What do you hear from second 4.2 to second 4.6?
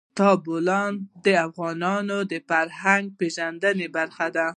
ده.